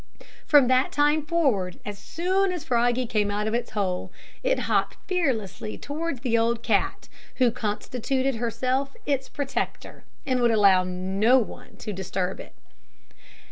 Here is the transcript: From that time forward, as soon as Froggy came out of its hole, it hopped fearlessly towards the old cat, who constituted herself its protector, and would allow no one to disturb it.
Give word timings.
From 0.47 0.67
that 0.67 0.91
time 0.91 1.23
forward, 1.27 1.79
as 1.85 1.99
soon 1.99 2.51
as 2.51 2.63
Froggy 2.63 3.05
came 3.05 3.29
out 3.29 3.45
of 3.45 3.53
its 3.53 3.69
hole, 3.69 4.11
it 4.41 4.57
hopped 4.61 4.97
fearlessly 5.07 5.77
towards 5.77 6.21
the 6.21 6.35
old 6.35 6.63
cat, 6.63 7.07
who 7.35 7.51
constituted 7.51 8.37
herself 8.37 8.95
its 9.05 9.29
protector, 9.29 10.03
and 10.25 10.41
would 10.41 10.49
allow 10.49 10.83
no 10.83 11.37
one 11.37 11.77
to 11.77 11.93
disturb 11.93 12.39
it. 12.39 12.55